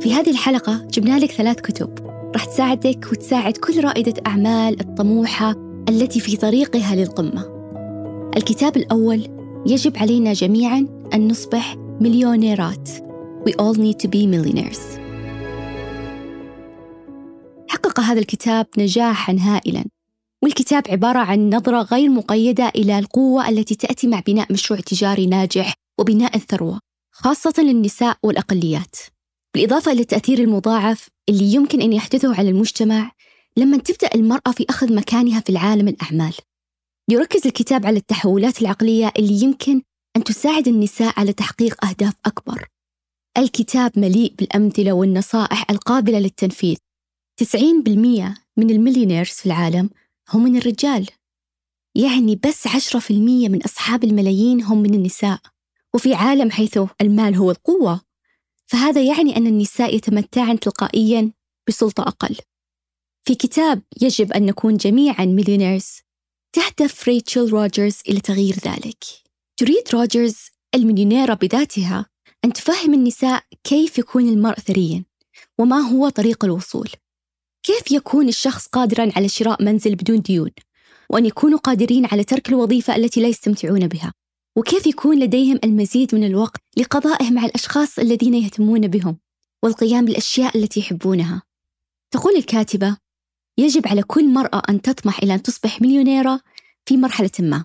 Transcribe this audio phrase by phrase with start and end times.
[0.00, 1.98] في هذه الحلقة جبنا لك ثلاث كتب
[2.34, 5.54] راح تساعدك وتساعد كل رائدة أعمال الطموحة
[5.88, 7.44] التي في طريقها للقمة.
[8.36, 9.28] الكتاب الأول
[9.66, 12.88] يجب علينا جميعا أن نصبح مليونيرات.
[13.48, 15.00] We all need to be millionaires.
[17.68, 19.84] حقق هذا الكتاب نجاحا هائلا
[20.42, 25.81] والكتاب عبارة عن نظرة غير مقيدة إلى القوة التي تأتي مع بناء مشروع تجاري ناجح
[26.00, 26.80] وبناء الثروة
[27.14, 28.96] خاصة للنساء والأقليات.
[29.54, 33.12] بالإضافة إلى التأثير المضاعف اللي يمكن أن يحدثه على المجتمع
[33.56, 36.34] لما تبدأ المرأة في أخذ مكانها في العالم الأعمال.
[37.10, 39.82] يركز الكتاب على التحولات العقلية اللي يمكن
[40.16, 42.68] أن تساعد النساء على تحقيق أهداف أكبر.
[43.38, 46.76] الكتاب مليء بالأمثلة والنصائح القابلة للتنفيذ.
[47.36, 49.90] 90% من المليونيرز في العالم
[50.30, 51.08] هم من الرجال.
[51.94, 55.40] يعني بس 10% من أصحاب الملايين هم من النساء.
[55.94, 58.00] وفي عالم حيث المال هو القوة
[58.66, 61.32] فهذا يعني أن النساء يتمتعن تلقائيا
[61.68, 62.36] بسلطة أقل.
[63.24, 66.00] في كتاب يجب أن نكون جميعا millionaires
[66.52, 69.04] تهدف ريتشل روجرز إلى تغيير ذلك.
[69.56, 70.36] تريد روجرز
[70.74, 72.06] المليونيرة بذاتها
[72.44, 75.04] أن تفهم النساء كيف يكون المرء ثريا
[75.58, 76.88] وما هو طريق الوصول.
[77.62, 80.50] كيف يكون الشخص قادرا على شراء منزل بدون ديون
[81.10, 84.12] وأن يكونوا قادرين على ترك الوظيفة التي لا يستمتعون بها؟
[84.56, 89.18] وكيف يكون لديهم المزيد من الوقت لقضائه مع الأشخاص الذين يهتمون بهم
[89.62, 91.42] والقيام بالأشياء التي يحبونها؟
[92.10, 92.96] تقول الكاتبة
[93.58, 96.40] يجب على كل مرأة أن تطمح إلى أن تصبح مليونيرة
[96.86, 97.64] في مرحلة ما.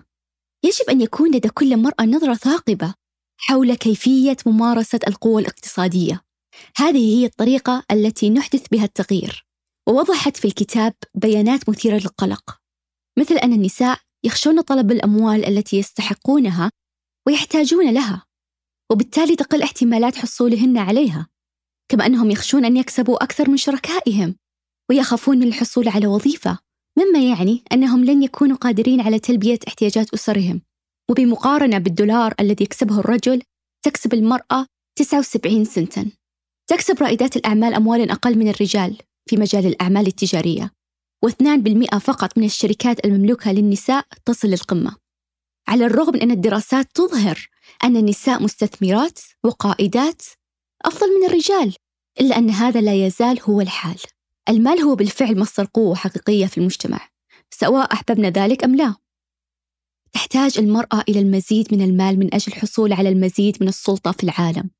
[0.64, 2.94] يجب أن يكون لدى كل مرأة نظرة ثاقبة
[3.36, 6.22] حول كيفية ممارسة القوة الاقتصادية.
[6.76, 9.46] هذه هي الطريقة التي نحدث بها التغيير
[9.88, 12.58] ووضحت في الكتاب بيانات مثيرة للقلق
[13.18, 16.70] مثل أن النساء يخشون طلب الأموال التي يستحقونها
[17.26, 18.24] ويحتاجون لها
[18.92, 21.26] وبالتالي تقل احتمالات حصولهن عليها
[21.88, 24.36] كما أنهم يخشون أن يكسبوا أكثر من شركائهم
[24.90, 26.58] ويخافون من الحصول على وظيفة
[26.98, 30.62] مما يعني أنهم لن يكونوا قادرين على تلبية احتياجات أسرهم.
[31.10, 33.42] وبمقارنة بالدولار الذي يكسبه الرجل
[33.84, 34.66] تكسب المرأة
[34.98, 36.10] 79 سنتا.
[36.70, 38.96] تكسب رائدات الأعمال أموالا أقل من الرجال
[39.30, 40.70] في مجال الأعمال التجارية.
[41.26, 44.96] و2% فقط من الشركات المملوكة للنساء تصل للقمة.
[45.68, 47.48] على الرغم من أن الدراسات تظهر
[47.84, 50.22] أن النساء مستثمرات وقائدات
[50.84, 51.74] أفضل من الرجال
[52.20, 53.98] إلا أن هذا لا يزال هو الحال.
[54.48, 57.08] المال هو بالفعل مصدر قوة حقيقية في المجتمع
[57.50, 58.94] سواء أحببنا ذلك أم لا.
[60.12, 64.70] تحتاج المرأة إلى المزيد من المال من أجل الحصول على المزيد من السلطة في العالم.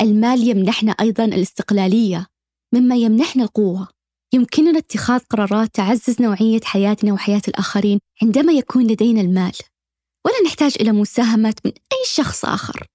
[0.00, 2.26] المال يمنحنا أيضا الاستقلالية
[2.74, 3.88] مما يمنحنا القوة.
[4.34, 9.52] يمكننا اتخاذ قرارات تعزز نوعية حياتنا وحياة الآخرين عندما يكون لدينا المال.
[10.26, 12.86] ولا نحتاج إلى مساهمة من أي شخص آخر.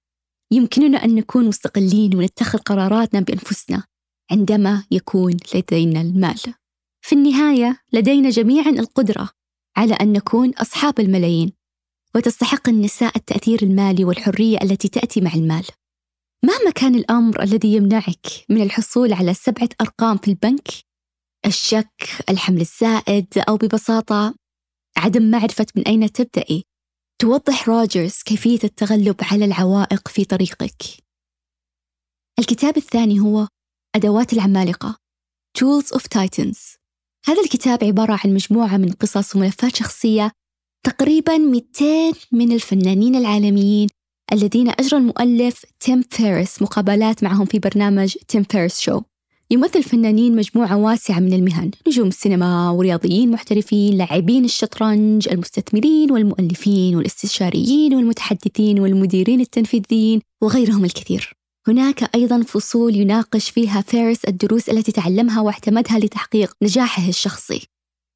[0.52, 3.84] يمكننا أن نكون مستقلين ونتخذ قراراتنا بأنفسنا
[4.30, 6.40] عندما يكون لدينا المال.
[7.00, 9.30] في النهاية لدينا جميعا القدرة
[9.76, 11.52] على أن نكون أصحاب الملايين
[12.14, 15.64] وتستحق النساء التأثير المالي والحرية التي تأتي مع المال.
[16.44, 20.89] مهما كان الأمر الذي يمنعك من الحصول على سبعة أرقام في البنك
[21.46, 24.34] الشك، الحمل الزائد أو ببساطة
[24.96, 26.62] عدم معرفة من أين تبدأي.
[27.20, 30.82] توضح روجرز كيفية التغلب على العوائق في طريقك.
[32.38, 33.48] الكتاب الثاني هو
[33.96, 34.96] أدوات العمالقة
[35.58, 36.78] Tools of Titans.
[37.26, 40.32] هذا الكتاب عبارة عن مجموعة من قصص وملفات شخصية
[40.86, 43.88] تقريبا 200 من الفنانين العالميين
[44.32, 49.02] الذين أجرى المؤلف تيم فيرس مقابلات معهم في برنامج تيم فيرس show
[49.52, 51.70] يمثل الفنانين مجموعة واسعة من المهن.
[51.88, 61.32] نجوم السينما ورياضيين محترفين لاعبين الشطرنج المستثمرين والمؤلفين والاستشاريين والمتحدثين والمديرين التنفيذيين وغيرهم الكثير.
[61.68, 67.66] هناك أيضا فصول يناقش فيها فيرس الدروس التي تعلمها واعتمدها لتحقيق نجاحه الشخصي.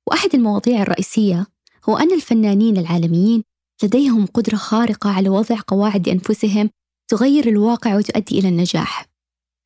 [0.08, 1.46] وأحد المواضيع الرئيسية
[1.88, 3.42] هو أن الفنانين العالميين
[3.82, 6.70] لديهم قدرة خارقة على وضع قواعد لأنفسهم
[7.08, 9.13] تغير الواقع وتؤدي إلى النجاح.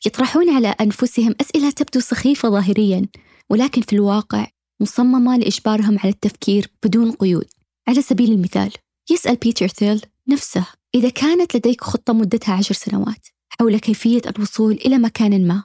[0.06, 3.06] يطرحون على أنفسهم أسئلة تبدو سخيفة ظاهريا
[3.50, 4.46] ولكن في الواقع
[4.80, 7.48] مصممة لإجبارهم على التفكير بدون قيود.
[7.88, 8.72] على سبيل المثال
[9.10, 14.98] يسأل بيتر ثيل نفسه إذا كانت لديك خطة مدتها عشر سنوات حول كيفية الوصول إلى
[14.98, 15.64] مكان ما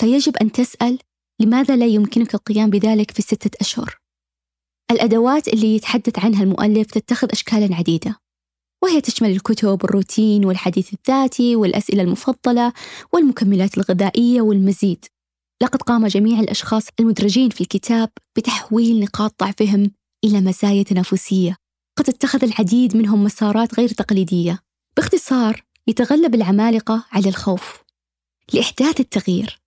[0.00, 0.98] فيجب أن تسأل
[1.40, 3.98] لماذا لا يمكنك القيام بذلك في ستة أشهر؟
[4.90, 8.20] الأدوات اللي يتحدث عنها المؤلف تتخذ أشكالا عديدة
[8.82, 12.72] وهي تشمل الكتب والروتين والحديث الذاتي والأسئلة المفضلة
[13.12, 15.04] والمكملات الغذائية والمزيد.
[15.62, 19.90] لقد قام جميع الأشخاص المدرجين في الكتاب بتحويل نقاط ضعفهم
[20.24, 21.56] إلى مزايا تنافسية.
[21.98, 24.58] قد اتخذ العديد منهم مسارات غير تقليدية
[24.96, 27.82] باختصار يتغلب العمالقة على الخوف
[28.54, 29.60] لإحداث التغيير.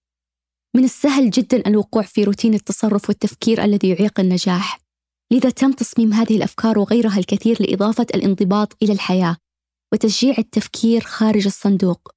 [0.75, 4.82] من السهل جدا الوقوع في روتين التصرف والتفكير الذي يعيق النجاح.
[5.31, 9.37] لذا تم تصميم هذه الأفكار وغيرها الكثير لإضافة الانضباط إلى الحياة
[9.93, 12.11] وتشجيع التفكير خارج الصندوق.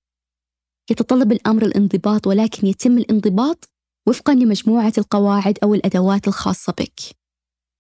[0.90, 3.68] يتطلب الأمر الانضباط ولكن يتم الانضباط
[4.08, 7.00] وفقا لمجموعة القواعد أو الأدوات الخاصة بك.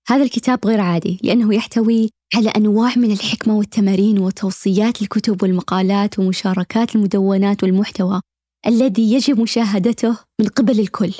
[0.08, 6.96] هذا الكتاب غير عادي لأنه يحتوي على أنواع من الحكمة والتمارين وتوصيات الكتب والمقالات ومشاركات
[6.96, 8.20] المدونات والمحتوى
[8.66, 11.14] الذي يجب مشاهدته من قبل الكل.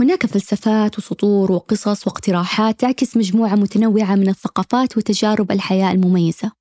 [0.00, 6.52] هناك فلسفات وسطور وقصص واقتراحات تعكس مجموعة متنوعة من الثقافات وتجارب الحياة المميزة.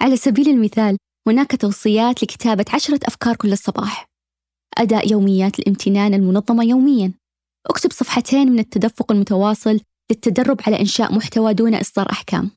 [0.00, 0.96] على سبيل المثال
[1.28, 4.06] هناك توصيات لكتابة عشرة أفكار كل صباح.
[4.78, 7.12] أداء يوميات الامتنان المنظمة يومياً.
[7.66, 9.80] أكتب صفحتين من التدفق المتواصل
[10.10, 12.50] للتدرب على إنشاء محتوى دون إصدار أحكام.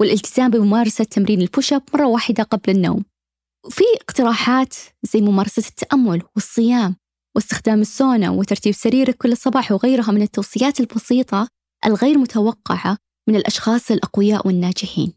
[0.00, 3.04] والالتزام بممارسة تمرين البوش اب مرة واحدة قبل النوم.
[3.66, 6.96] وفي اقتراحات زي ممارسة التأمل والصيام.
[7.36, 11.48] واستخدام السونا وترتيب سريرك كل صباح وغيرها من التوصيات البسيطة
[11.86, 12.98] الغير متوقعة
[13.28, 15.12] من الأشخاص الأقوياء والناجحين.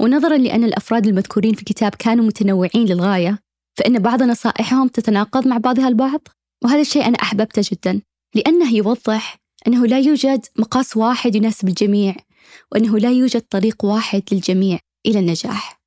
[0.00, 3.38] ونظرا لأن الأفراد المذكورين في الكتاب كانوا متنوعين للغاية
[3.78, 6.28] فإن بعض نصائحهم تتناقض مع بعضها البعض
[6.64, 8.02] وهذا الشيء أنا أحببته جدا
[8.34, 9.36] لأنه يوضح
[9.66, 12.16] أنه لا يوجد مقاس واحد يناسب الجميع
[12.72, 15.80] وأنه لا يوجد طريق واحد للجميع إلى النجاح.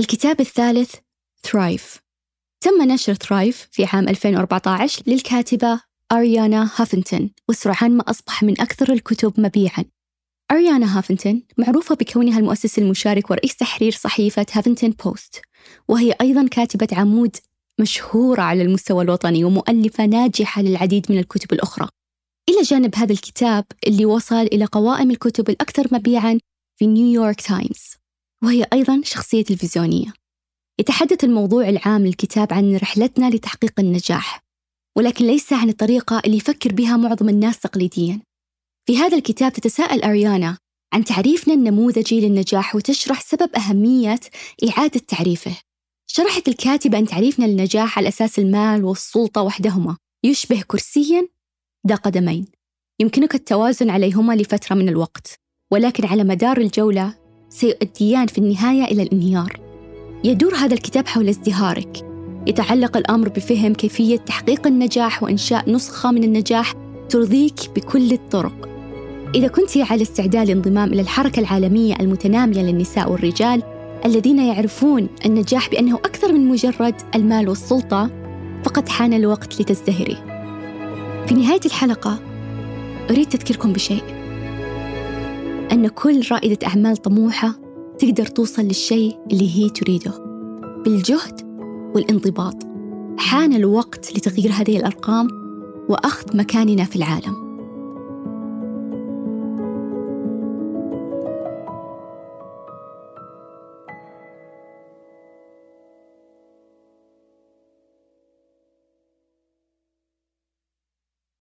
[0.00, 0.94] الكتاب الثالث
[1.42, 2.00] ثرايف
[2.60, 5.80] تم نشر ثرايف في عام 2014 للكاتبة
[6.12, 9.84] أريانا هافنتون وسرعان ما أصبح من أكثر الكتب مبيعاً.
[10.50, 15.40] أريانا هافنتون معروفة بكونها المؤسس المشارك ورئيس تحرير صحيفة هافنتون بوست
[15.88, 17.36] وهي أيضا كاتبة عمود
[17.78, 21.88] مشهورة على المستوى الوطني ومؤلفة ناجحة للعديد من الكتب الأخرى.
[22.48, 26.38] إلى جانب هذا الكتاب اللي وصل إلى قوائم الكتب الأكثر مبيعاً
[26.76, 27.96] في نيويورك تايمز
[28.44, 30.19] وهي أيضا شخصية تلفزيونية.
[30.80, 34.40] يتحدث الموضوع العام للكتاب عن رحلتنا لتحقيق النجاح
[34.96, 38.20] ولكن ليس عن الطريقة اللي يفكر بها معظم الناس تقليدياً.
[38.86, 40.58] في هذا الكتاب تتساءل أريانا
[40.92, 44.20] عن تعريفنا النموذجي للنجاح وتشرح سبب أهمية
[44.68, 45.56] إعادة تعريفه.
[46.06, 49.96] شرحت الكاتبة أن تعريفنا للنجاح على أساس المال والسلطة وحدهما.
[50.24, 51.28] يشبه كرسيا
[51.88, 52.46] ذا قدمين.
[53.00, 55.34] يمكنك التوازن عليهما لفترة من الوقت
[55.70, 57.14] ولكن على مدار الجولة
[57.48, 59.69] سيؤديان في النهاية إلى الانهيار.
[60.24, 62.06] يدور هذا الكتاب حول ازدهارك.
[62.46, 66.74] يتعلق الأمر بفهم كيفية تحقيق النجاح وإنشاء نسخة من النجاح
[67.08, 68.68] ترضيك بكل الطرق.
[69.34, 73.62] إذا كنت على استعداد للانضمام إلى الحركة العالمية المتنامية للنساء والرجال
[74.04, 78.10] الذين يعرفون النجاح بأنه أكثر من مجرد المال والسلطة
[78.64, 80.16] فقد حان الوقت لتزدهري.
[81.26, 82.18] في نهاية الحلقة
[83.10, 84.02] أريد تذكيركم بشيء.
[85.72, 87.59] أن كل رائدة أعمال طموحة
[88.00, 90.12] تقدر توصل للشيء اللي هي تريده.
[90.84, 91.40] بالجهد
[91.94, 92.54] والانضباط.
[93.18, 95.28] حان الوقت لتغيير هذه الأرقام
[95.88, 97.49] وأخذ مكاننا في العالم.